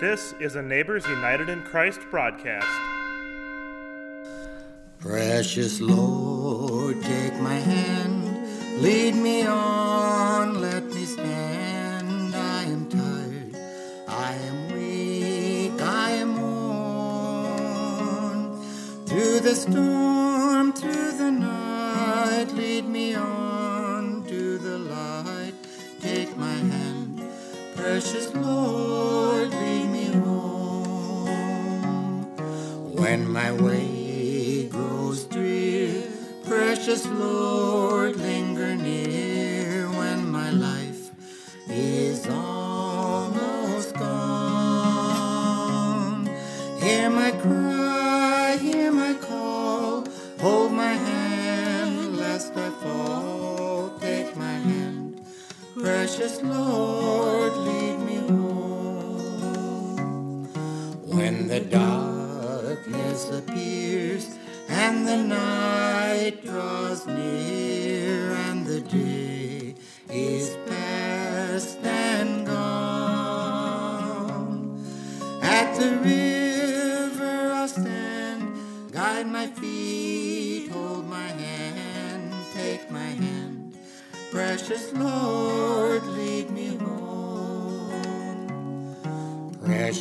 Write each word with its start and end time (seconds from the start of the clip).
This 0.00 0.32
is 0.38 0.54
a 0.54 0.62
Neighbors 0.62 1.04
United 1.08 1.48
in 1.48 1.60
Christ 1.62 1.98
broadcast. 2.08 2.68
Precious 5.00 5.80
Lord, 5.80 7.02
take 7.02 7.34
my 7.40 7.56
hand, 7.56 8.80
lead 8.80 9.16
me 9.16 9.44
on, 9.44 10.60
let 10.60 10.84
me 10.84 11.04
stand. 11.04 12.32
I 12.32 12.62
am 12.62 12.88
tired, 12.88 13.56
I 14.06 14.34
am 14.34 14.68
weak, 14.72 15.82
I 15.82 16.10
am 16.10 16.40
worn. 17.40 18.56
Through 19.04 19.40
the 19.40 19.56
storm, 19.56 20.27
Lord, 37.06 38.16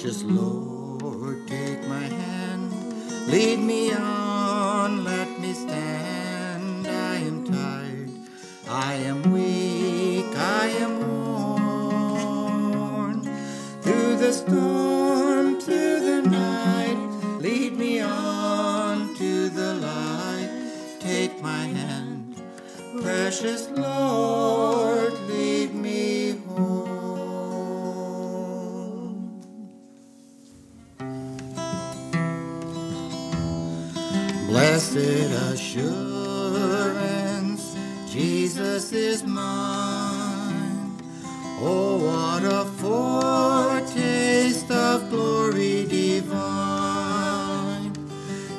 Precious 0.07 0.23
Lord, 0.23 1.45
take 1.49 1.85
my 1.89 1.99
hand, 1.99 2.71
lead 3.27 3.59
me 3.59 3.91
on, 3.91 4.26
What 42.37 42.53
a 42.53 42.65
foretaste 42.83 44.69
of 44.69 45.09
glory 45.09 45.87
divine, 45.89 46.37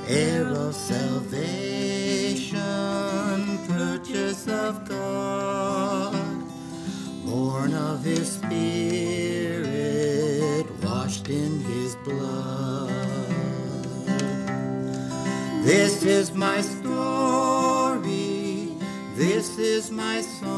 heir 0.08 0.48
of 0.48 0.74
salvation, 0.74 2.58
purchase 3.68 4.48
of 4.48 4.84
God, 4.88 6.42
born 7.24 7.72
of 7.72 8.02
His 8.02 8.32
Spirit, 8.32 8.66
washed 10.82 11.28
in 11.28 11.60
His 11.60 11.94
blood. 12.02 12.90
This 15.62 16.02
is 16.02 16.32
my 16.32 16.62
story, 16.62 18.06
this 19.14 19.56
is 19.56 19.92
my 19.92 20.20
song, 20.22 20.57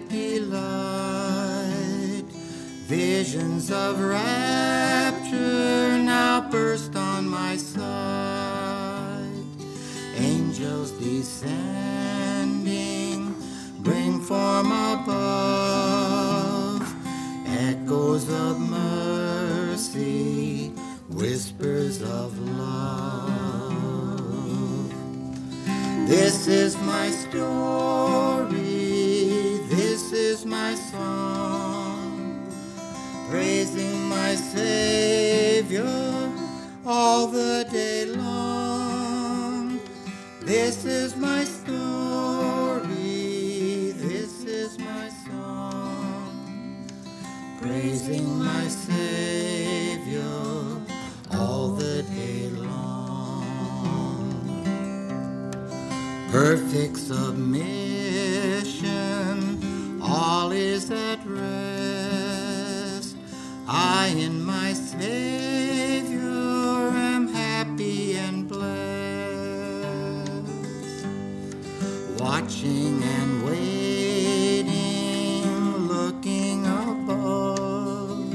visions 3.31 3.71
of 3.71 3.99
rapture 4.01 5.97
now 5.97 6.41
burst 6.51 6.93
on 6.97 7.25
my 7.25 7.55
sight. 7.55 7.81
Angels 10.17 10.91
descending, 10.91 11.53
bring 13.79 14.19
form 14.19 14.73
above, 14.73 16.83
echoes 17.47 18.29
of 18.29 18.59
mercy, 18.59 20.67
whispers 21.09 22.01
of 22.01 22.37
love. 22.57 23.71
This 26.05 26.47
is 26.47 26.75
my 26.79 27.09
story, 27.11 28.30
Savior 34.53 36.29
all 36.85 37.27
the 37.27 37.65
day 37.71 38.05
long. 38.05 39.79
This 40.41 40.83
is 40.83 41.15
my 41.15 41.45
story, 41.45 42.83
this 43.95 44.43
is 44.43 44.77
my 44.77 45.09
song, 45.25 46.85
praising 47.61 48.37
my 48.37 48.67
Savior 48.67 50.21
all 51.33 51.69
the 51.69 52.03
day 52.03 52.49
long. 52.49 53.45
Perfect 56.29 56.97
submission, 56.97 57.61
all 60.03 60.51
is 60.51 60.91
at 60.91 61.25
rest. 61.25 62.11
I 63.73 64.09
Savior 65.01 66.91
am 67.11 67.27
happy 67.27 68.17
and 68.17 68.47
blessed. 68.47 68.69
Watching 72.19 73.01
and 73.01 73.43
waiting, 73.43 75.43
looking 75.87 76.67
above, 76.67 78.31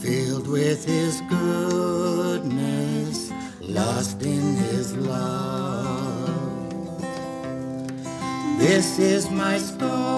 filled 0.00 0.46
with 0.46 0.84
His 0.84 1.20
goodness, 1.28 3.32
lost 3.60 4.22
in 4.22 4.54
His 4.54 4.94
love. 4.94 6.30
This 8.60 9.00
is 9.00 9.28
my 9.28 9.58
story, 9.58 10.17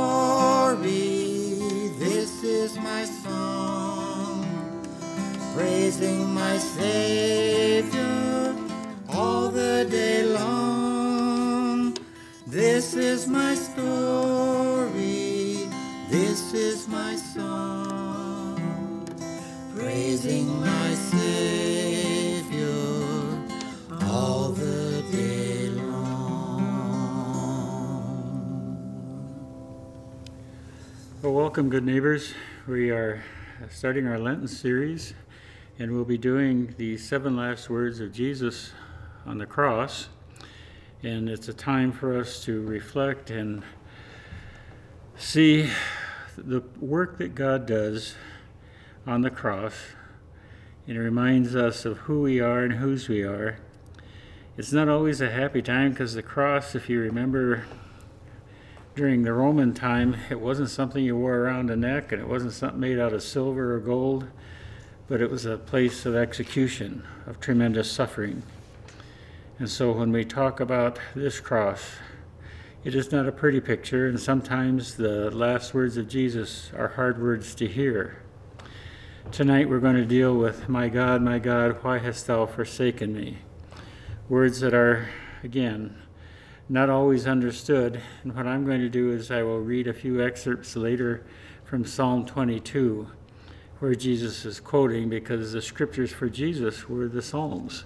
sing 6.01 6.33
my 6.33 6.57
Savior 6.57 8.57
all 9.11 9.51
the 9.51 9.87
day 9.91 10.23
long. 10.23 11.95
This 12.47 12.95
is 12.95 13.27
my 13.27 13.55
story, 13.55 15.69
this 16.09 16.55
is 16.55 16.89
my 16.89 17.17
song, 17.17 18.57
praising 19.77 20.49
my 20.61 20.95
Savior 21.13 22.65
all 24.09 24.53
the 24.53 25.05
day 25.13 25.69
long. 25.69 26.65
Well, 31.21 31.35
welcome, 31.35 31.69
good 31.69 31.85
neighbors. 31.85 32.33
We 32.67 32.91
are 32.91 33.23
starting 33.69 34.07
our 34.07 34.19
Lenten 34.19 34.49
series 34.49 35.13
and 35.81 35.93
we'll 35.93 36.05
be 36.05 36.19
doing 36.19 36.75
the 36.77 36.95
seven 36.99 37.35
last 37.35 37.71
words 37.71 38.01
of 38.01 38.13
Jesus 38.13 38.73
on 39.25 39.39
the 39.39 39.47
cross. 39.47 40.11
And 41.03 41.27
it's 41.27 41.49
a 41.49 41.55
time 41.55 41.91
for 41.91 42.19
us 42.19 42.45
to 42.45 42.61
reflect 42.61 43.31
and 43.31 43.63
see 45.17 45.71
the 46.37 46.63
work 46.79 47.17
that 47.17 47.35
God 47.35 47.65
does 47.65 48.15
on 49.07 49.23
the 49.23 49.31
cross. 49.31 49.73
And 50.87 50.99
it 50.99 51.01
reminds 51.01 51.57
us 51.57 51.87
of 51.87 51.97
who 52.01 52.21
we 52.21 52.41
are 52.41 52.63
and 52.63 52.75
whose 52.75 53.09
we 53.09 53.23
are. 53.23 53.59
It's 54.59 54.75
not 54.75 54.91
always 54.91 55.23
a 55.23 55.31
happy 55.31 55.63
time 55.63 55.93
because 55.93 56.13
the 56.13 56.23
cross, 56.23 56.75
if 56.75 56.91
you 56.91 57.01
remember 57.01 57.65
during 58.95 59.23
the 59.23 59.33
Roman 59.33 59.73
time, 59.73 60.15
it 60.29 60.41
wasn't 60.41 60.69
something 60.69 61.03
you 61.03 61.17
wore 61.17 61.37
around 61.37 61.71
the 61.71 61.77
neck 61.77 62.13
and 62.13 62.21
it 62.21 62.29
wasn't 62.29 62.53
something 62.53 62.81
made 62.81 62.99
out 62.99 63.15
of 63.15 63.23
silver 63.23 63.75
or 63.75 63.81
gold, 63.81 64.27
but 65.11 65.21
it 65.21 65.29
was 65.29 65.45
a 65.45 65.59
place 65.59 66.07
of 66.07 66.15
execution, 66.15 67.03
of 67.27 67.41
tremendous 67.41 67.91
suffering. 67.91 68.45
And 69.59 69.69
so 69.69 69.91
when 69.91 70.13
we 70.13 70.25
talk 70.25 70.61
about 70.61 71.01
this 71.17 71.41
cross, 71.41 71.97
it 72.85 72.95
is 72.95 73.11
not 73.11 73.27
a 73.27 73.33
pretty 73.33 73.61
picture, 73.61 74.07
and 74.07 74.21
sometimes 74.21 74.95
the 74.95 75.29
last 75.33 75.75
words 75.75 75.97
of 75.97 76.09
Jesus 76.09 76.71
are 76.77 76.87
hard 76.87 77.21
words 77.21 77.57
to 77.57 77.67
hear. 77.67 78.23
Tonight 79.33 79.69
we're 79.69 79.81
going 79.81 79.97
to 79.97 80.05
deal 80.05 80.37
with, 80.37 80.69
My 80.69 80.89
God, 80.89 81.23
my 81.23 81.41
God, 81.41 81.83
why 81.83 81.99
hast 81.99 82.29
thou 82.29 82.47
forsaken 82.47 83.13
me? 83.13 83.39
Words 84.29 84.61
that 84.61 84.75
are, 84.75 85.09
again, 85.43 86.01
not 86.69 86.89
always 86.89 87.27
understood. 87.27 88.01
And 88.23 88.37
what 88.37 88.47
I'm 88.47 88.65
going 88.65 88.81
to 88.81 88.89
do 88.89 89.11
is 89.11 89.33
I 89.33 89.43
will 89.43 89.59
read 89.59 89.89
a 89.89 89.93
few 89.93 90.25
excerpts 90.25 90.77
later 90.77 91.27
from 91.65 91.85
Psalm 91.85 92.25
22, 92.27 93.09
where 93.81 93.95
Jesus 93.95 94.45
is 94.45 94.61
quoting 94.61 95.09
because 95.09 95.53
the 95.53 95.63
scriptures 95.63 96.13
for 96.13 96.29
Jesus 96.29 96.89
were 96.89 97.09
the 97.09 97.23
Psalms. 97.23 97.85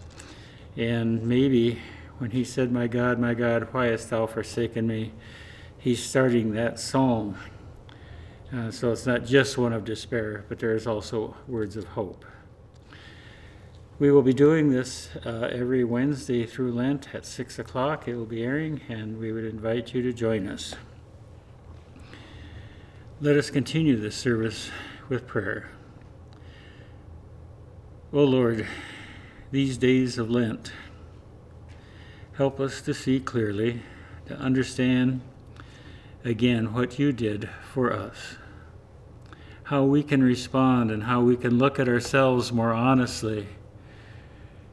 And 0.77 1.23
maybe 1.23 1.81
when 2.19 2.33
he 2.33 2.45
said, 2.45 2.73
My 2.73 2.89
God, 2.89 3.19
my 3.19 3.35
God, 3.35 3.69
why 3.73 3.87
hast 3.87 4.11
thou 4.11 4.27
forsaken 4.27 4.87
me? 4.87 5.13
He's 5.79 6.03
starting 6.03 6.53
that 6.55 6.81
psalm. 6.81 7.37
Uh, 8.53 8.71
so 8.71 8.91
it's 8.91 9.07
not 9.07 9.25
just 9.25 9.59
one 9.59 9.73
of 9.73 9.85
despair, 9.85 10.45
but 10.49 10.59
there's 10.59 10.87
also 10.87 11.37
words 11.47 11.77
of 11.77 11.85
hope. 11.85 12.25
We 13.99 14.11
will 14.11 14.23
be 14.23 14.33
doing 14.33 14.71
this 14.71 15.11
uh, 15.25 15.49
every 15.53 15.85
Wednesday 15.85 16.47
through 16.47 16.73
Lent 16.73 17.15
at 17.15 17.25
6 17.25 17.59
o'clock. 17.61 18.09
It 18.09 18.17
will 18.17 18.27
be 18.27 18.43
airing, 18.43 18.81
and 18.89 19.19
we 19.19 19.31
would 19.31 19.45
invite 19.45 19.95
you 19.95 20.03
to 20.03 20.13
join 20.13 20.49
us. 20.49 20.75
Let 23.21 23.37
us 23.37 23.51
continue 23.51 23.97
this 23.97 24.17
service 24.17 24.71
with 25.09 25.27
prayer. 25.27 25.71
O 28.15 28.19
oh 28.19 28.25
Lord, 28.27 28.65
these 29.51 29.77
days 29.77 30.19
of 30.19 30.31
Lent, 30.31 30.71
help 32.37 32.61
us 32.61 32.81
to 32.83 32.95
see 32.95 33.19
clearly, 33.19 33.83
to 34.27 34.37
understand 34.37 35.21
again 36.25 36.73
what 36.73 36.97
you 36.97 37.11
did 37.11 37.51
for 37.73 37.93
us, 37.93 38.37
how 39.65 39.83
we 39.83 40.05
can 40.05 40.23
respond, 40.23 40.93
and 40.93 41.03
how 41.03 41.23
we 41.23 41.37
can 41.37 41.59
look 41.59 41.81
at 41.81 41.89
ourselves 41.89 42.53
more 42.53 42.73
honestly 42.73 43.49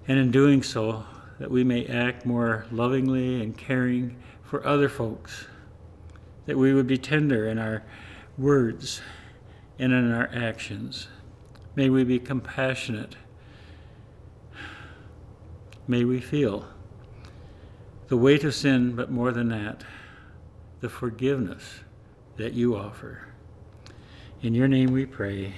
and 0.07 0.19
in 0.19 0.29
doing 0.29 0.61
so, 0.61 1.03
that 1.39 1.49
we 1.49 1.63
may 1.63 1.87
act 1.87 2.27
more 2.27 2.67
lovingly 2.69 3.41
and 3.41 3.57
caring 3.57 4.21
for 4.43 4.63
other 4.67 4.87
folks, 4.87 5.47
that 6.45 6.59
we 6.59 6.75
would 6.75 6.85
be 6.85 6.99
tender 6.99 7.47
in 7.47 7.57
our 7.57 7.81
words 8.37 9.01
and 9.79 9.91
in 9.91 10.11
our 10.11 10.29
actions. 10.31 11.07
May 11.75 11.89
we 11.89 12.03
be 12.03 12.19
compassionate. 12.19 13.15
May 15.91 16.05
we 16.05 16.21
feel 16.21 16.69
the 18.07 18.15
weight 18.15 18.45
of 18.45 18.55
sin, 18.55 18.95
but 18.95 19.11
more 19.11 19.33
than 19.33 19.49
that, 19.49 19.83
the 20.79 20.87
forgiveness 20.87 21.81
that 22.37 22.53
you 22.53 22.77
offer. 22.77 23.27
In 24.41 24.55
your 24.55 24.69
name 24.69 24.93
we 24.93 25.05
pray. 25.05 25.53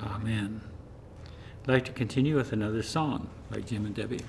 Amen. 0.00 0.62
I'd 1.62 1.68
like 1.68 1.84
to 1.84 1.92
continue 1.92 2.34
with 2.34 2.52
another 2.52 2.82
song 2.82 3.30
by 3.52 3.60
Jim 3.60 3.86
and 3.86 3.94
Debbie. 3.94 4.22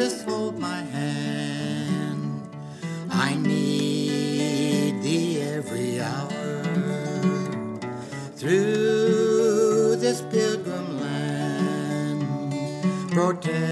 Jesus, 0.00 0.22
hold 0.22 0.58
my 0.58 0.80
hand. 0.80 2.48
I 3.10 3.34
need 3.34 5.02
thee 5.02 5.42
every 5.42 6.00
hour 6.00 6.62
through 8.36 9.96
this 9.96 10.22
pilgrim 10.22 11.00
land. 11.00 12.22
Protect 13.10 13.69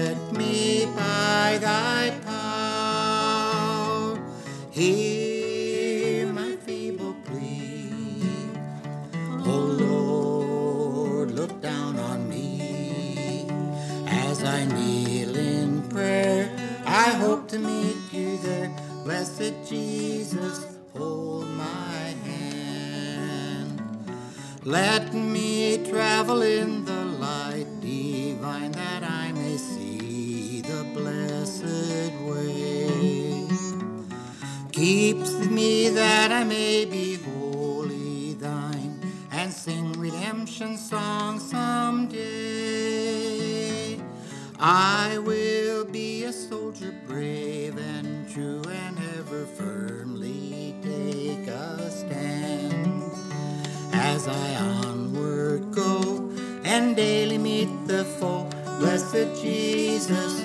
Keeps 34.79 35.33
me 35.49 35.89
that 35.89 36.31
I 36.31 36.45
may 36.45 36.85
be 36.85 37.15
wholly 37.15 38.35
thine 38.35 38.97
and 39.29 39.51
sing 39.51 39.91
redemption 39.99 40.77
songs 40.77 41.51
someday. 41.51 42.19
I 44.57 45.17
will 45.17 45.83
be 45.83 46.23
a 46.23 46.31
soldier 46.31 46.93
brave 47.05 47.77
and 47.77 48.31
true 48.31 48.61
and 48.69 48.97
ever 49.17 49.45
firmly 49.45 50.73
take 50.81 51.45
a 51.49 51.91
stand 51.91 53.03
as 53.91 54.29
I 54.29 54.55
onward 54.55 55.73
go 55.73 56.31
and 56.63 56.95
daily 56.95 57.37
meet 57.37 57.67
the 57.85 58.05
foe. 58.05 58.49
Blessed 58.79 59.41
Jesus, 59.41 60.38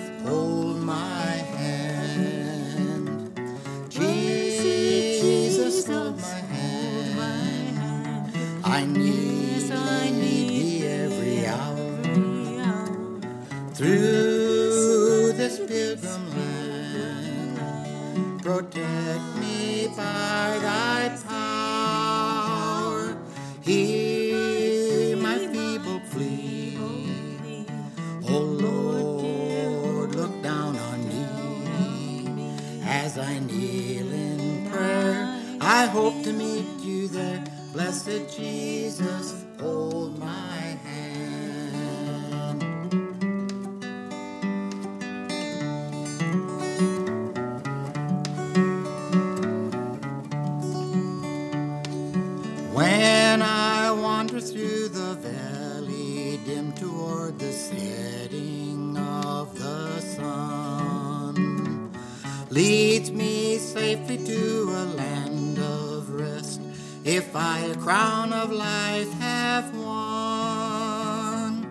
If 67.05 67.37
I 67.37 67.59
a 67.59 67.75
crown 67.75 68.33
of 68.33 68.51
life 68.51 69.13
have 69.21 69.77
won, 69.77 71.71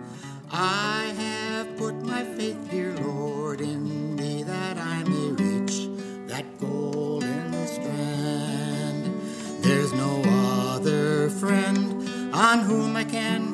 I 0.52 1.12
have 1.18 1.76
put 1.76 1.96
my 2.04 2.22
faith, 2.22 2.70
dear 2.70 2.94
Lord, 2.98 3.60
in 3.60 4.14
thee 4.14 4.44
that 4.44 4.78
I 4.78 5.02
may 5.02 5.30
reach 5.32 5.88
that 6.28 6.44
golden 6.60 7.66
strand. 7.66 9.20
There's 9.60 9.92
no 9.92 10.22
other 10.70 11.28
friend 11.30 12.32
on 12.32 12.60
whom 12.60 12.94
I 12.94 13.02
can 13.02 13.53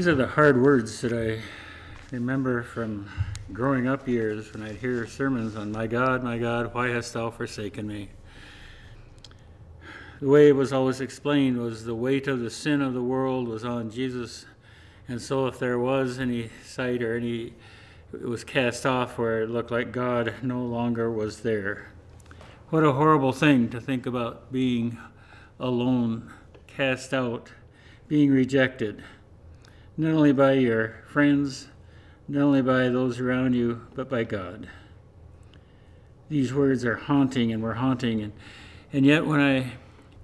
These 0.00 0.08
are 0.08 0.14
the 0.14 0.28
hard 0.28 0.62
words 0.62 1.02
that 1.02 1.12
I 1.12 1.42
remember 2.10 2.62
from 2.62 3.06
growing 3.52 3.86
up 3.86 4.08
years 4.08 4.50
when 4.50 4.62
I'd 4.62 4.76
hear 4.76 5.06
sermons 5.06 5.56
on, 5.56 5.72
My 5.72 5.86
God, 5.86 6.24
my 6.24 6.38
God, 6.38 6.72
why 6.72 6.88
hast 6.88 7.12
thou 7.12 7.28
forsaken 7.28 7.86
me? 7.86 8.08
The 10.20 10.28
way 10.28 10.48
it 10.48 10.56
was 10.56 10.72
always 10.72 11.02
explained 11.02 11.58
was 11.58 11.84
the 11.84 11.94
weight 11.94 12.28
of 12.28 12.40
the 12.40 12.48
sin 12.48 12.80
of 12.80 12.94
the 12.94 13.02
world 13.02 13.46
was 13.46 13.62
on 13.62 13.90
Jesus. 13.90 14.46
And 15.06 15.20
so 15.20 15.46
if 15.48 15.58
there 15.58 15.78
was 15.78 16.18
any 16.18 16.48
sight 16.64 17.02
or 17.02 17.14
any, 17.14 17.52
it 18.14 18.24
was 18.24 18.42
cast 18.42 18.86
off 18.86 19.18
where 19.18 19.42
it 19.42 19.50
looked 19.50 19.70
like 19.70 19.92
God 19.92 20.32
no 20.40 20.62
longer 20.62 21.10
was 21.10 21.42
there. 21.42 21.92
What 22.70 22.84
a 22.84 22.92
horrible 22.92 23.32
thing 23.32 23.68
to 23.68 23.82
think 23.82 24.06
about 24.06 24.50
being 24.50 24.96
alone, 25.58 26.32
cast 26.66 27.12
out, 27.12 27.50
being 28.08 28.30
rejected 28.30 29.02
not 30.00 30.14
only 30.14 30.32
by 30.32 30.54
your 30.54 30.94
friends, 31.08 31.68
not 32.26 32.40
only 32.40 32.62
by 32.62 32.88
those 32.88 33.20
around 33.20 33.52
you, 33.52 33.86
but 33.94 34.08
by 34.08 34.24
God. 34.24 34.66
These 36.30 36.54
words 36.54 36.86
are 36.86 36.96
haunting 36.96 37.52
and 37.52 37.62
were 37.62 37.74
haunting. 37.74 38.22
And, 38.22 38.32
and 38.94 39.04
yet, 39.04 39.26
when 39.26 39.40
I 39.40 39.72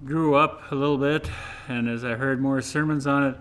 grew 0.03 0.33
up 0.33 0.71
a 0.71 0.75
little 0.75 0.97
bit, 0.97 1.29
and 1.67 1.87
as 1.87 2.03
I 2.03 2.15
heard 2.15 2.41
more 2.41 2.59
sermons 2.59 3.05
on 3.05 3.23
it, 3.27 3.35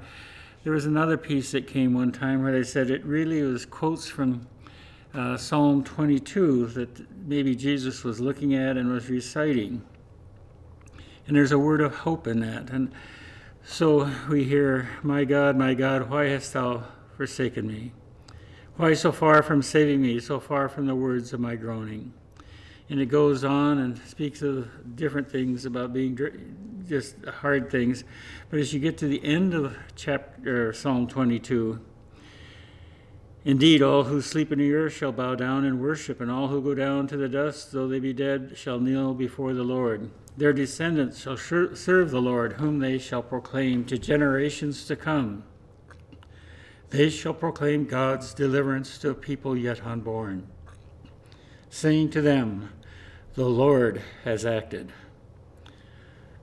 there 0.62 0.74
was 0.74 0.84
another 0.84 1.16
piece 1.16 1.52
that 1.52 1.66
came 1.66 1.94
one 1.94 2.12
time 2.12 2.42
where 2.42 2.52
they 2.52 2.64
said 2.64 2.90
it 2.90 3.02
really 3.06 3.40
was 3.40 3.64
quotes 3.64 4.06
from 4.06 4.46
uh, 5.14 5.38
Psalm 5.38 5.82
22 5.84 6.66
that 6.66 7.26
maybe 7.26 7.56
Jesus 7.56 8.04
was 8.04 8.20
looking 8.20 8.54
at 8.54 8.76
and 8.76 8.90
was 8.90 9.08
reciting. 9.08 9.82
And 11.26 11.34
there's 11.34 11.52
a 11.52 11.58
word 11.58 11.80
of 11.80 11.94
hope 11.94 12.26
in 12.26 12.40
that. 12.40 12.68
And 12.68 12.92
so 13.68 14.08
we 14.28 14.44
hear, 14.44 14.88
My 15.02 15.24
God, 15.24 15.56
my 15.56 15.74
God, 15.74 16.08
why 16.08 16.26
hast 16.26 16.52
thou 16.52 16.84
forsaken 17.16 17.66
me? 17.66 17.92
Why 18.76 18.94
so 18.94 19.10
far 19.10 19.42
from 19.42 19.60
saving 19.60 20.00
me, 20.00 20.20
so 20.20 20.38
far 20.38 20.68
from 20.68 20.86
the 20.86 20.94
words 20.94 21.32
of 21.32 21.40
my 21.40 21.56
groaning? 21.56 22.14
And 22.88 23.00
it 23.00 23.06
goes 23.06 23.42
on 23.42 23.78
and 23.78 23.98
speaks 24.06 24.40
of 24.40 24.94
different 24.94 25.28
things 25.28 25.66
about 25.66 25.92
being 25.92 26.16
just 26.88 27.16
hard 27.24 27.68
things. 27.68 28.04
But 28.50 28.60
as 28.60 28.72
you 28.72 28.78
get 28.78 28.98
to 28.98 29.08
the 29.08 29.22
end 29.24 29.52
of 29.52 29.76
chapter 29.96 30.72
Psalm 30.72 31.08
22, 31.08 31.80
Indeed, 33.46 33.80
all 33.80 34.02
who 34.02 34.20
sleep 34.22 34.50
in 34.50 34.58
the 34.58 34.74
earth 34.74 34.94
shall 34.94 35.12
bow 35.12 35.36
down 35.36 35.64
and 35.64 35.80
worship, 35.80 36.20
and 36.20 36.28
all 36.28 36.48
who 36.48 36.60
go 36.60 36.74
down 36.74 37.06
to 37.06 37.16
the 37.16 37.28
dust, 37.28 37.70
though 37.70 37.86
they 37.86 38.00
be 38.00 38.12
dead, 38.12 38.54
shall 38.56 38.80
kneel 38.80 39.14
before 39.14 39.54
the 39.54 39.62
Lord. 39.62 40.10
Their 40.36 40.52
descendants 40.52 41.20
shall 41.20 41.36
serve 41.36 42.10
the 42.10 42.20
Lord, 42.20 42.54
whom 42.54 42.80
they 42.80 42.98
shall 42.98 43.22
proclaim 43.22 43.84
to 43.84 43.98
generations 43.98 44.84
to 44.86 44.96
come. 44.96 45.44
They 46.90 47.08
shall 47.08 47.34
proclaim 47.34 47.84
God's 47.84 48.34
deliverance 48.34 48.98
to 48.98 49.10
a 49.10 49.14
people 49.14 49.56
yet 49.56 49.86
unborn, 49.86 50.48
saying 51.70 52.10
to 52.10 52.20
them, 52.20 52.70
The 53.34 53.44
Lord 53.44 54.02
has 54.24 54.44
acted. 54.44 54.92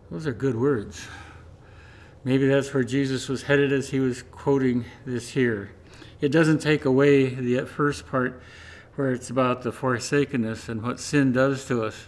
Those 0.10 0.25
are 0.25 0.31
good 0.33 0.55
words. 0.55 1.05
Maybe 2.24 2.48
that's 2.48 2.74
where 2.74 2.86
Jesus 2.86 3.27
was 3.27 3.43
headed 3.43 3.74
as 3.74 3.89
he 3.89 4.00
was 4.00 4.22
quoting 4.22 4.86
this 5.05 5.31
here. 5.31 5.72
It 6.23 6.31
doesn't 6.31 6.59
take 6.59 6.85
away 6.85 7.25
the 7.25 7.65
first 7.65 8.07
part 8.07 8.41
where 8.95 9.11
it's 9.11 9.29
about 9.29 9.63
the 9.63 9.73
forsakenness 9.73 10.69
and 10.69 10.81
what 10.81 11.01
sin 11.01 11.33
does 11.33 11.65
to 11.65 11.83
us. 11.83 12.05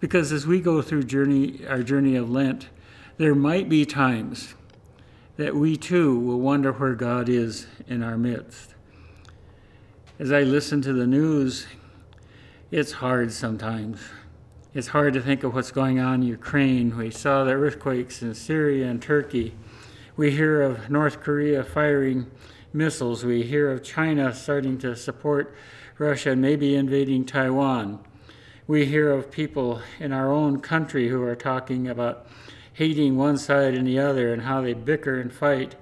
Because 0.00 0.32
as 0.32 0.48
we 0.48 0.60
go 0.60 0.82
through 0.82 1.04
journey, 1.04 1.64
our 1.68 1.84
journey 1.84 2.16
of 2.16 2.28
Lent, 2.28 2.68
there 3.18 3.36
might 3.36 3.68
be 3.68 3.86
times 3.86 4.56
that 5.36 5.54
we 5.54 5.76
too 5.76 6.18
will 6.18 6.40
wonder 6.40 6.72
where 6.72 6.96
God 6.96 7.28
is 7.28 7.68
in 7.86 8.02
our 8.02 8.18
midst. 8.18 8.74
As 10.18 10.32
I 10.32 10.40
listen 10.40 10.82
to 10.82 10.92
the 10.92 11.06
news, 11.06 11.68
it's 12.72 12.94
hard 12.94 13.32
sometimes. 13.32 14.00
It's 14.74 14.88
hard 14.88 15.14
to 15.14 15.22
think 15.22 15.44
of 15.44 15.54
what's 15.54 15.70
going 15.70 16.00
on 16.00 16.14
in 16.14 16.22
Ukraine. 16.22 16.96
We 16.96 17.12
saw 17.12 17.44
the 17.44 17.52
earthquakes 17.52 18.22
in 18.22 18.34
Syria 18.34 18.88
and 18.88 19.00
Turkey. 19.00 19.54
We 20.16 20.32
hear 20.32 20.62
of 20.62 20.90
North 20.90 21.20
Korea 21.20 21.62
firing 21.62 22.28
missiles. 22.76 23.24
We 23.24 23.42
hear 23.42 23.70
of 23.70 23.82
China 23.82 24.34
starting 24.34 24.78
to 24.78 24.94
support 24.94 25.54
Russia 25.98 26.32
and 26.32 26.42
maybe 26.42 26.76
invading 26.76 27.24
Taiwan. 27.24 27.98
We 28.66 28.84
hear 28.84 29.10
of 29.10 29.30
people 29.30 29.80
in 29.98 30.12
our 30.12 30.30
own 30.30 30.60
country 30.60 31.08
who 31.08 31.22
are 31.22 31.34
talking 31.34 31.88
about 31.88 32.26
hating 32.74 33.16
one 33.16 33.38
side 33.38 33.74
and 33.74 33.86
the 33.86 33.98
other 33.98 34.32
and 34.32 34.42
how 34.42 34.60
they 34.60 34.74
bicker 34.74 35.18
and 35.18 35.32
fight. 35.32 35.74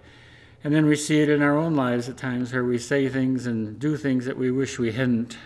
And 0.62 0.72
then 0.72 0.86
we 0.86 0.94
see 0.94 1.20
it 1.20 1.28
in 1.28 1.42
our 1.42 1.56
own 1.56 1.74
lives 1.74 2.08
at 2.08 2.16
times 2.16 2.52
where 2.52 2.64
we 2.64 2.78
say 2.78 3.08
things 3.08 3.46
and 3.46 3.78
do 3.78 3.96
things 3.96 4.24
that 4.26 4.38
we 4.38 4.50
wish 4.50 4.78
we 4.78 4.92
hadn't. 4.92 5.36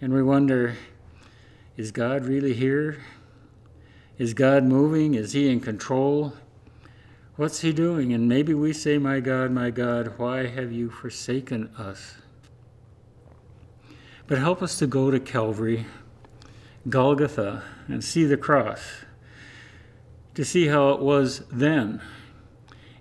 And 0.00 0.14
we 0.14 0.22
wonder 0.22 0.76
is 1.76 1.90
God 1.90 2.24
really 2.24 2.54
here? 2.54 3.02
Is 4.16 4.32
God 4.32 4.64
moving? 4.64 5.14
Is 5.14 5.32
He 5.32 5.50
in 5.50 5.60
control? 5.60 6.32
What's 7.36 7.60
He 7.60 7.72
doing? 7.72 8.14
And 8.14 8.28
maybe 8.28 8.54
we 8.54 8.72
say, 8.72 8.96
My 8.96 9.20
God, 9.20 9.50
my 9.50 9.70
God, 9.70 10.14
why 10.16 10.46
have 10.46 10.72
you 10.72 10.88
forsaken 10.88 11.70
us? 11.76 12.14
But 14.26 14.38
help 14.38 14.62
us 14.62 14.78
to 14.78 14.86
go 14.86 15.10
to 15.10 15.20
Calvary, 15.20 15.86
Golgotha, 16.88 17.62
and 17.88 18.02
see 18.02 18.24
the 18.24 18.38
cross 18.38 19.04
to 20.34 20.44
see 20.44 20.66
how 20.66 20.90
it 20.90 21.00
was 21.00 21.44
then 21.50 22.00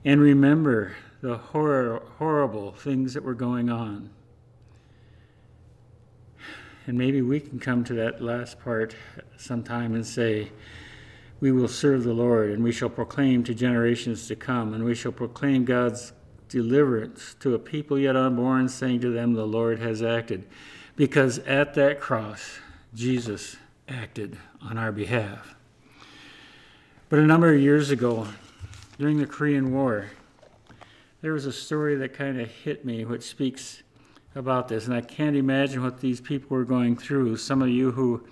and 0.06 0.22
remember 0.22 0.96
the 1.22 1.38
horror, 1.38 2.01
horrible 2.18 2.72
things 2.74 3.13
that 3.13 3.24
were 3.24 3.34
going 3.34 3.70
on. 3.70 4.10
And 6.86 6.98
maybe 6.98 7.22
we 7.22 7.39
can 7.39 7.60
come 7.60 7.84
to 7.86 7.94
that 7.96 8.22
last 8.22 8.60
part 8.60 8.96
sometime 9.38 9.96
and 9.96 10.06
say, 10.06 10.51
we 11.39 11.51
will 11.51 11.68
serve 11.68 12.04
the 12.04 12.13
Lord, 12.13 12.51
and 12.51 12.63
we 12.63 12.72
shall 12.72 12.89
proclaim 12.89 13.44
to 13.44 13.54
generations 13.54 14.27
to 14.27 14.36
come, 14.36 14.74
and 14.74 14.84
we 14.84 14.96
shall 14.96 15.12
proclaim 15.12 15.65
God's 15.65 16.13
deliverance 16.50 17.36
to 17.42 17.54
a 17.54 17.60
people 17.60 18.00
yet 18.00 18.15
unborn, 18.15 18.70
saying 18.70 19.01
to 19.01 19.12
them, 19.12 19.34
The 19.34 19.46
Lord 19.46 19.80
has 19.80 20.01
acted. 20.01 20.46
Because 20.96 21.39
at 21.39 21.74
that 21.74 22.00
cross, 22.00 22.60
Jesus 22.94 23.58
acted 23.89 24.38
on 24.62 24.77
our 24.77 24.92
behalf. 24.92 25.56
But 27.10 27.20
a 27.20 27.25
number 27.25 27.54
of 27.54 27.60
years 27.60 27.92
ago, 27.92 28.27
during 28.98 29.18
the 29.18 29.25
Korean 29.25 29.74
War, 29.74 30.06
there 31.22 31.34
was 31.34 31.46
a 31.46 31.51
story 31.51 31.96
that 31.96 32.13
kind 32.13 32.39
of 32.39 32.50
hit 32.50 32.86
me, 32.86 33.04
which 33.04 33.24
speaks 33.24 33.84
about 34.36 34.68
this, 34.68 34.86
and 34.86 34.94
I 34.94 35.01
can't 35.01 35.36
imagine 35.36 35.84
what 35.84 36.00
these 36.00 36.22
people 36.22 36.56
were 36.56 36.65
going 36.65 36.96
through. 36.96 37.38
Some 37.38 37.62
of 37.62 37.70
you 37.70 37.92
who 37.92 38.25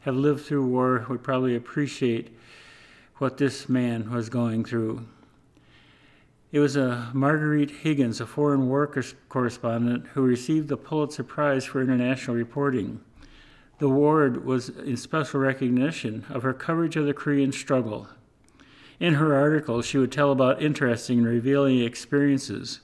have 0.00 0.14
lived 0.14 0.44
through 0.44 0.66
war 0.66 1.04
would 1.08 1.22
probably 1.22 1.56
appreciate 1.56 2.36
what 3.18 3.38
this 3.38 3.68
man 3.68 4.10
was 4.10 4.28
going 4.28 4.64
through. 4.64 5.06
It 6.52 6.60
was 6.60 6.76
a 6.76 7.10
Marguerite 7.12 7.70
Higgins, 7.70 8.20
a 8.20 8.26
foreign 8.26 8.68
war 8.68 8.90
correspondent, 9.28 10.06
who 10.08 10.22
received 10.22 10.68
the 10.68 10.76
Pulitzer 10.76 11.24
Prize 11.24 11.64
for 11.64 11.82
international 11.82 12.36
reporting. 12.36 13.00
The 13.78 13.86
award 13.86 14.44
was 14.44 14.70
in 14.70 14.96
special 14.96 15.40
recognition 15.40 16.24
of 16.30 16.42
her 16.42 16.54
coverage 16.54 16.96
of 16.96 17.06
the 17.06 17.12
Korean 17.14 17.52
struggle. 17.52 18.08
In 18.98 19.14
her 19.14 19.34
article, 19.34 19.82
she 19.82 19.98
would 19.98 20.12
tell 20.12 20.32
about 20.32 20.62
interesting 20.62 21.18
and 21.18 21.26
revealing 21.26 21.80
experiences. 21.80 22.80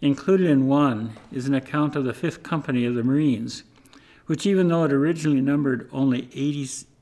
Included 0.00 0.48
in 0.48 0.66
one 0.66 1.16
is 1.30 1.46
an 1.46 1.54
account 1.54 1.94
of 1.94 2.04
the 2.04 2.12
5th 2.12 2.42
Company 2.42 2.84
of 2.84 2.94
the 2.94 3.04
Marines, 3.04 3.62
which, 4.26 4.46
even 4.46 4.68
though 4.68 4.84
it 4.84 4.92
originally 4.92 5.40
numbered 5.40 5.88
only 5.92 6.28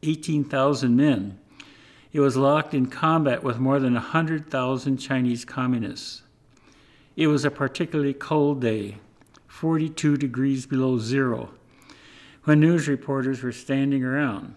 18,000 0.02 0.94
men, 0.94 1.38
it 2.14 2.20
was 2.20 2.36
locked 2.36 2.72
in 2.74 2.86
combat 2.86 3.42
with 3.42 3.58
more 3.58 3.80
than 3.80 3.94
100,000 3.94 4.96
Chinese 4.98 5.44
communists. 5.44 6.22
It 7.16 7.26
was 7.26 7.44
a 7.44 7.50
particularly 7.50 8.14
cold 8.14 8.60
day, 8.60 8.98
42 9.48 10.16
degrees 10.16 10.64
below 10.64 10.98
zero, 10.98 11.50
when 12.44 12.60
news 12.60 12.86
reporters 12.86 13.42
were 13.42 13.50
standing 13.50 14.04
around. 14.04 14.54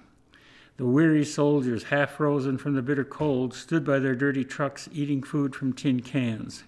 The 0.78 0.86
weary 0.86 1.26
soldiers, 1.26 1.86
half 1.86 2.12
frozen 2.12 2.60
from 2.60 2.76
the 2.76 2.84
bitter 2.84 3.04
cold, 3.04 3.56
stood 3.56 3.84
by 3.84 3.98
their 3.98 4.14
dirty 4.14 4.46
trucks 4.46 4.88
eating 4.94 5.24
food 5.24 5.56
from 5.56 5.74
tin 5.74 6.02
cans. 6.02 6.64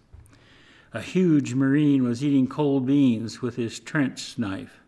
A 0.91 1.01
huge 1.01 1.53
Marine 1.53 2.03
was 2.03 2.23
eating 2.23 2.47
cold 2.47 2.87
beans 2.87 3.43
with 3.43 3.57
his 3.57 3.79
trench 3.79 4.39
knife. 4.39 4.79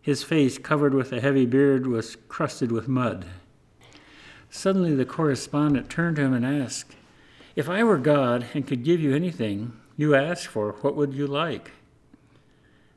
His 0.00 0.24
face, 0.24 0.58
covered 0.58 0.94
with 0.94 1.12
a 1.12 1.20
heavy 1.20 1.46
beard, 1.46 1.86
was 1.86 2.16
crusted 2.26 2.72
with 2.72 2.88
mud. 2.88 3.24
Suddenly, 4.54 4.94
the 4.94 5.06
correspondent 5.06 5.88
turned 5.88 6.16
to 6.16 6.22
him 6.22 6.34
and 6.34 6.44
asked, 6.44 6.94
If 7.56 7.70
I 7.70 7.82
were 7.82 7.96
God 7.96 8.44
and 8.52 8.66
could 8.66 8.84
give 8.84 9.00
you 9.00 9.16
anything 9.16 9.72
you 9.96 10.14
asked 10.14 10.46
for, 10.46 10.72
what 10.82 10.94
would 10.94 11.14
you 11.14 11.26
like? 11.26 11.70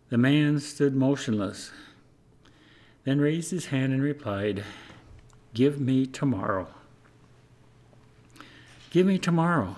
The 0.09 0.17
man 0.17 0.59
stood 0.59 0.97
motionless, 0.97 1.71
then 3.05 3.21
raised 3.21 3.51
his 3.51 3.67
hand 3.67 3.93
and 3.93 4.03
replied, 4.03 4.65
Give 5.53 5.79
me 5.79 6.05
tomorrow. 6.05 6.67
Give 8.91 9.07
me 9.07 9.17
tomorrow. 9.17 9.77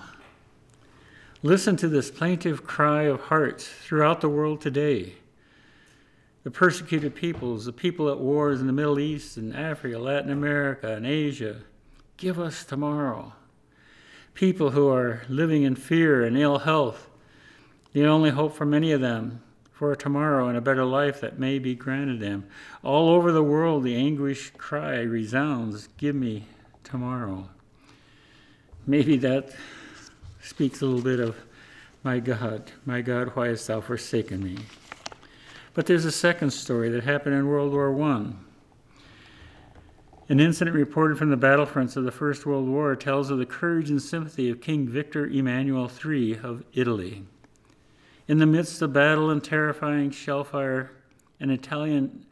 Listen 1.44 1.76
to 1.76 1.88
this 1.88 2.10
plaintive 2.10 2.66
cry 2.66 3.02
of 3.02 3.20
hearts 3.20 3.68
throughout 3.68 4.20
the 4.20 4.28
world 4.28 4.60
today 4.60 5.14
the 6.48 6.52
persecuted 6.52 7.14
peoples, 7.14 7.66
the 7.66 7.72
people 7.74 8.08
at 8.08 8.18
wars 8.18 8.58
in 8.58 8.66
the 8.66 8.72
Middle 8.72 8.98
East 8.98 9.36
and 9.36 9.54
Africa, 9.54 9.98
Latin 9.98 10.30
America, 10.30 10.94
and 10.94 11.06
Asia. 11.06 11.58
Give 12.16 12.40
us 12.40 12.64
tomorrow. 12.64 13.34
People 14.32 14.70
who 14.70 14.88
are 14.88 15.20
living 15.28 15.64
in 15.64 15.76
fear 15.76 16.24
and 16.24 16.38
ill 16.38 16.60
health, 16.60 17.10
the 17.92 18.06
only 18.06 18.30
hope 18.30 18.56
for 18.56 18.64
many 18.64 18.92
of 18.92 19.02
them 19.02 19.42
for 19.70 19.92
a 19.92 19.96
tomorrow 19.98 20.48
and 20.48 20.56
a 20.56 20.62
better 20.62 20.86
life 20.86 21.20
that 21.20 21.38
may 21.38 21.58
be 21.58 21.74
granted 21.74 22.18
them. 22.18 22.46
All 22.82 23.10
over 23.10 23.30
the 23.30 23.44
world, 23.44 23.84
the 23.84 23.96
anguish 23.96 24.50
cry 24.56 25.00
resounds 25.00 25.88
Give 25.98 26.14
me 26.14 26.46
tomorrow. 26.82 27.50
Maybe 28.86 29.18
that 29.18 29.54
speaks 30.40 30.80
a 30.80 30.86
little 30.86 31.02
bit 31.02 31.20
of, 31.20 31.36
My 32.02 32.20
God, 32.20 32.72
my 32.86 33.02
God, 33.02 33.32
why 33.36 33.48
hast 33.48 33.66
thou 33.66 33.82
forsaken 33.82 34.42
me? 34.42 34.56
But 35.78 35.86
there's 35.86 36.04
a 36.04 36.10
second 36.10 36.50
story 36.50 36.88
that 36.88 37.04
happened 37.04 37.36
in 37.36 37.46
World 37.46 37.72
War 37.72 37.94
I. 38.02 38.32
An 40.28 40.40
incident 40.40 40.74
reported 40.74 41.16
from 41.16 41.30
the 41.30 41.36
battlefronts 41.36 41.96
of 41.96 42.02
the 42.02 42.10
First 42.10 42.44
World 42.44 42.66
War 42.66 42.96
tells 42.96 43.30
of 43.30 43.38
the 43.38 43.46
courage 43.46 43.88
and 43.88 44.02
sympathy 44.02 44.50
of 44.50 44.60
King 44.60 44.88
Victor 44.88 45.28
Emmanuel 45.28 45.88
III 46.04 46.38
of 46.38 46.64
Italy. 46.72 47.26
In 48.26 48.38
the 48.38 48.44
midst 48.44 48.82
of 48.82 48.92
battle 48.92 49.30
and 49.30 49.40
terrifying 49.44 50.10
shellfire, 50.10 50.90
an 51.38 51.50
Italian 51.50 52.26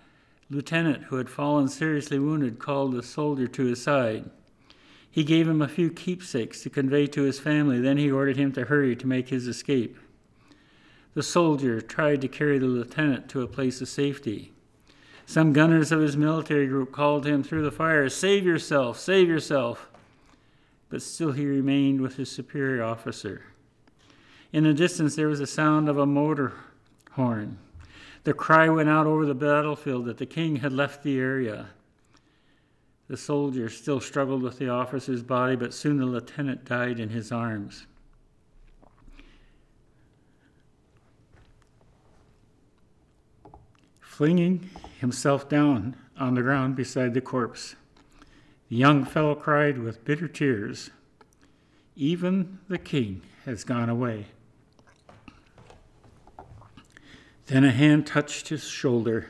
lieutenant 0.51 1.05
who 1.05 1.15
had 1.15 1.31
fallen 1.31 1.69
seriously 1.69 2.19
wounded 2.19 2.59
called 2.59 2.97
a 2.97 3.03
soldier 3.05 3.47
to 3.47 3.67
his 3.67 3.81
side. 3.81 4.29
He 5.09 5.23
gave 5.23 5.47
him 5.47 5.63
a 5.63 5.69
few 5.69 5.91
keepsakes 5.91 6.65
to 6.65 6.69
convey 6.69 7.07
to 7.07 7.23
his 7.23 7.39
family, 7.39 7.79
then 7.79 7.97
he 7.97 8.11
ordered 8.11 8.39
him 8.39 8.51
to 8.55 8.65
hurry 8.65 8.97
to 8.97 9.07
make 9.07 9.29
his 9.29 9.47
escape. 9.47 9.97
The 11.17 11.23
soldier 11.23 11.81
tried 11.81 12.21
to 12.21 12.29
carry 12.29 12.59
the 12.59 12.67
lieutenant 12.67 13.31
to 13.31 13.41
a 13.41 13.49
place 13.49 13.81
of 13.81 13.89
safety. 13.89 14.53
Some 15.25 15.55
gunners 15.55 15.91
of 15.91 16.03
his 16.03 16.15
military 16.15 16.67
group 16.67 16.93
called 16.93 17.25
him 17.25 17.43
through 17.43 17.63
the 17.63 17.71
fire, 17.71 18.07
Save 18.11 18.45
yourself, 18.45 19.01
save 19.01 19.27
yourself. 19.27 19.89
But 20.91 21.01
still 21.01 21.33
he 21.33 21.47
remained 21.47 22.03
with 22.03 22.17
his 22.17 22.31
superior 22.31 22.85
officer. 22.85 23.45
In 24.53 24.65
the 24.65 24.75
distance, 24.75 25.17
there 25.17 25.29
was 25.29 25.39
the 25.39 25.47
sound 25.47 25.89
of 25.89 25.97
a 25.97 26.05
motor 26.05 26.53
horn. 27.13 27.57
The 28.25 28.35
cry 28.35 28.69
went 28.69 28.91
out 28.91 29.07
over 29.07 29.25
the 29.25 29.35
battlefield 29.35 30.05
that 30.05 30.19
the 30.19 30.27
king 30.27 30.57
had 30.57 30.75
left 30.75 31.03
the 31.03 31.19
area. 31.19 31.69
The 33.09 33.17
soldier 33.17 33.71
still 33.71 34.01
struggled 34.01 34.43
with 34.43 34.59
the 34.59 34.69
officer's 34.69 35.23
body, 35.23 35.57
but 35.57 35.73
soon 35.73 35.97
the 35.97 36.05
lieutenant 36.05 36.67
died 36.67 37.01
in 37.01 37.09
his 37.09 37.33
arms. 37.33 37.87
Flinging 44.17 44.71
himself 44.99 45.47
down 45.47 45.95
on 46.19 46.35
the 46.35 46.41
ground 46.41 46.75
beside 46.75 47.13
the 47.13 47.21
corpse. 47.21 47.77
The 48.71 48.77
young 48.77 49.05
fellow 49.05 49.35
cried 49.35 49.77
with 49.77 50.07
bitter 50.07 50.27
tears, 50.27 50.89
Even 51.97 52.59
the 52.67 52.79
king 52.79 53.21
has 53.45 53.63
gone 53.63 53.91
away. 53.91 54.29
Then 57.45 57.63
a 57.63 57.71
hand 57.71 58.07
touched 58.07 58.49
his 58.49 58.65
shoulder. 58.65 59.29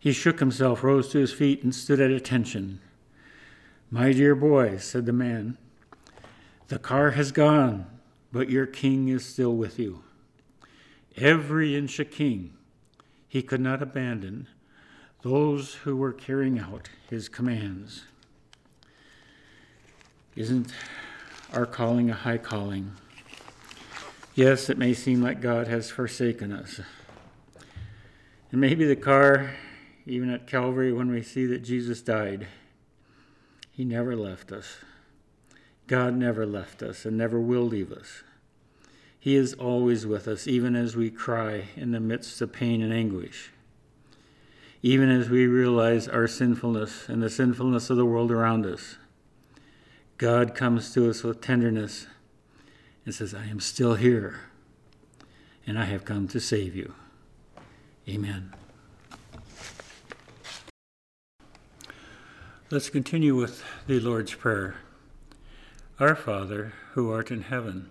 He 0.00 0.10
shook 0.10 0.40
himself, 0.40 0.82
rose 0.82 1.08
to 1.10 1.18
his 1.18 1.32
feet, 1.32 1.62
and 1.62 1.72
stood 1.72 2.00
at 2.00 2.10
attention. 2.10 2.80
My 3.88 4.10
dear 4.10 4.34
boy, 4.34 4.78
said 4.78 5.06
the 5.06 5.12
man, 5.12 5.58
the 6.66 6.80
car 6.80 7.12
has 7.12 7.30
gone, 7.30 7.86
but 8.32 8.50
your 8.50 8.66
king 8.66 9.06
is 9.06 9.24
still 9.24 9.54
with 9.54 9.78
you. 9.78 10.02
Every 11.16 11.76
inch 11.76 12.00
a 12.00 12.04
king, 12.04 12.55
he 13.28 13.42
could 13.42 13.60
not 13.60 13.82
abandon 13.82 14.48
those 15.22 15.74
who 15.74 15.96
were 15.96 16.12
carrying 16.12 16.58
out 16.58 16.88
his 17.10 17.28
commands. 17.28 18.04
Isn't 20.34 20.72
our 21.52 21.66
calling 21.66 22.10
a 22.10 22.14
high 22.14 22.38
calling? 22.38 22.92
Yes, 24.34 24.68
it 24.68 24.76
may 24.76 24.92
seem 24.92 25.22
like 25.22 25.40
God 25.40 25.66
has 25.66 25.90
forsaken 25.90 26.52
us. 26.52 26.80
And 28.52 28.60
maybe 28.60 28.84
the 28.84 28.96
car, 28.96 29.54
even 30.04 30.30
at 30.30 30.46
Calvary, 30.46 30.92
when 30.92 31.10
we 31.10 31.22
see 31.22 31.46
that 31.46 31.64
Jesus 31.64 32.02
died, 32.02 32.46
he 33.72 33.84
never 33.84 34.14
left 34.14 34.52
us. 34.52 34.76
God 35.86 36.14
never 36.14 36.44
left 36.44 36.82
us 36.82 37.04
and 37.04 37.16
never 37.16 37.40
will 37.40 37.62
leave 37.62 37.90
us. 37.90 38.22
He 39.26 39.34
is 39.34 39.54
always 39.54 40.06
with 40.06 40.28
us, 40.28 40.46
even 40.46 40.76
as 40.76 40.94
we 40.94 41.10
cry 41.10 41.64
in 41.74 41.90
the 41.90 41.98
midst 41.98 42.40
of 42.40 42.52
pain 42.52 42.80
and 42.80 42.92
anguish. 42.92 43.50
Even 44.82 45.10
as 45.10 45.28
we 45.28 45.48
realize 45.48 46.06
our 46.06 46.28
sinfulness 46.28 47.08
and 47.08 47.20
the 47.20 47.28
sinfulness 47.28 47.90
of 47.90 47.96
the 47.96 48.06
world 48.06 48.30
around 48.30 48.64
us, 48.64 48.98
God 50.16 50.54
comes 50.54 50.94
to 50.94 51.10
us 51.10 51.24
with 51.24 51.40
tenderness 51.40 52.06
and 53.04 53.12
says, 53.12 53.34
I 53.34 53.46
am 53.46 53.58
still 53.58 53.96
here, 53.96 54.42
and 55.66 55.76
I 55.76 55.86
have 55.86 56.04
come 56.04 56.28
to 56.28 56.38
save 56.38 56.76
you. 56.76 56.94
Amen. 58.08 58.54
Let's 62.70 62.90
continue 62.90 63.34
with 63.34 63.64
the 63.88 63.98
Lord's 63.98 64.34
Prayer. 64.34 64.76
Our 65.98 66.14
Father, 66.14 66.74
who 66.92 67.10
art 67.10 67.32
in 67.32 67.42
heaven, 67.42 67.90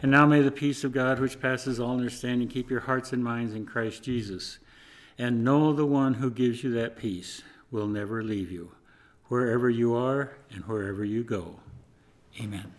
And 0.00 0.10
now 0.12 0.26
may 0.26 0.42
the 0.42 0.50
peace 0.52 0.84
of 0.84 0.92
God, 0.92 1.18
which 1.18 1.40
passes 1.40 1.80
all 1.80 1.92
understanding, 1.92 2.48
keep 2.48 2.70
your 2.70 2.80
hearts 2.80 3.12
and 3.12 3.22
minds 3.22 3.54
in 3.54 3.66
Christ 3.66 4.02
Jesus. 4.02 4.58
And 5.18 5.44
know 5.44 5.72
the 5.72 5.86
one 5.86 6.14
who 6.14 6.30
gives 6.30 6.62
you 6.62 6.70
that 6.74 6.96
peace 6.96 7.42
will 7.70 7.88
never 7.88 8.22
leave 8.22 8.52
you, 8.52 8.70
wherever 9.26 9.68
you 9.68 9.94
are 9.94 10.36
and 10.50 10.64
wherever 10.64 11.04
you 11.04 11.24
go. 11.24 11.56
Amen. 12.40 12.72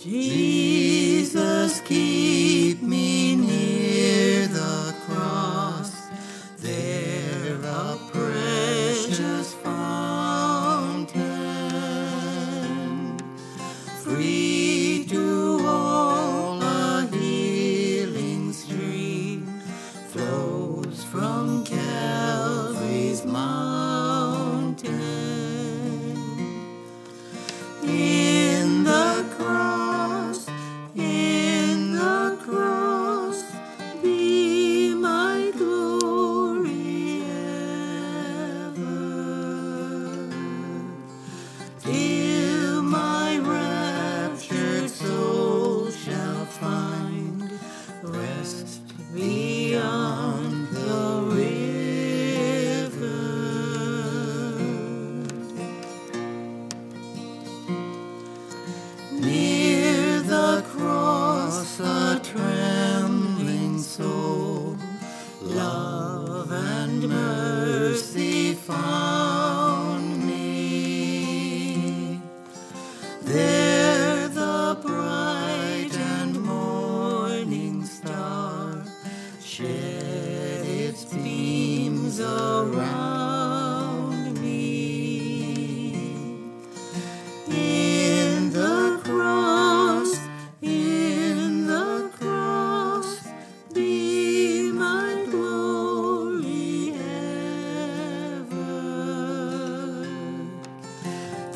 Jesus, 0.00 1.80
keep 1.80 2.80
me 2.80 3.34
near 3.34 3.57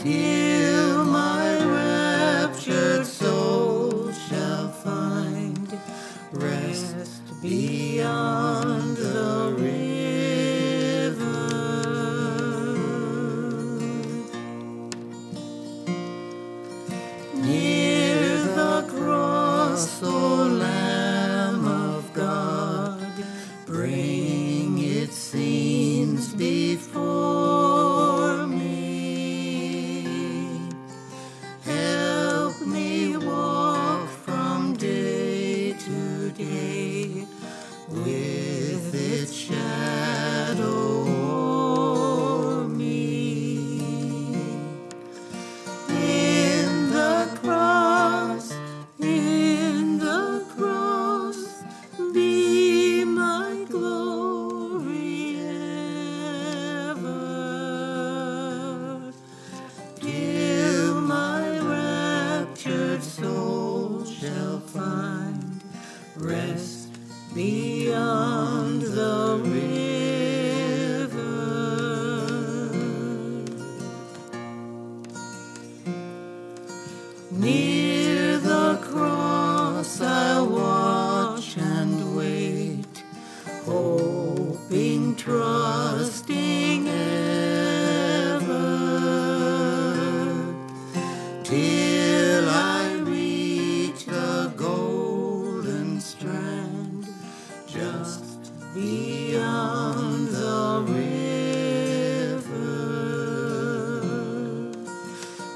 Till 0.03 0.52
till 91.53 92.49
I 92.49 92.95
reach 93.03 94.07
the 94.07 94.51
golden 94.57 96.01
strand 96.01 97.07
just 97.67 98.51
beyond 98.75 100.29
the 100.29 100.83
river. 100.89 101.13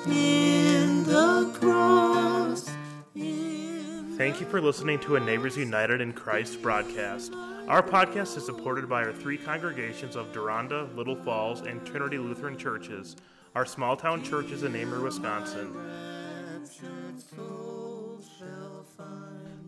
In 0.07 1.05
the 1.05 1.51
cross, 1.59 2.71
in 3.15 4.17
Thank 4.19 4.41
you 4.41 4.47
for 4.47 4.61
listening 4.61 4.99
to 5.01 5.17
a 5.17 5.21
Neighbors 5.21 5.57
United 5.57 6.03
in 6.03 6.13
Christ 6.13 6.61
broadcast. 6.61 7.33
Our 7.69 7.83
podcast 7.83 8.37
is 8.37 8.45
supported 8.45 8.87
by 8.87 9.03
our 9.03 9.15
three 9.15 9.39
congregations 9.39 10.15
of 10.15 10.31
Deronda, 10.35 10.91
Little 10.95 11.17
Falls, 11.17 11.63
and 11.63 11.87
Trinity 11.87 12.19
Lutheran 12.19 12.59
Churches, 12.59 13.17
our 13.57 13.65
small 13.65 13.97
town 13.97 14.23
church 14.23 14.51
is 14.51 14.65
in 14.65 14.75
Amery, 14.75 15.03
Wisconsin. 15.03 15.75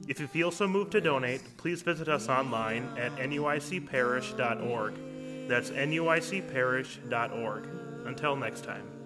If 0.06 0.20
you 0.20 0.26
feel 0.26 0.50
so 0.50 0.68
moved 0.68 0.92
to 0.92 1.00
donate, 1.00 1.40
please 1.56 1.80
visit 1.80 2.06
us 2.06 2.28
online 2.28 2.86
at 2.98 3.16
nuicparish.org. 3.16 5.48
That's 5.48 5.70
nuicparish.org. 5.70 7.68
Until 8.04 8.36
next 8.36 8.64
time. 8.64 8.97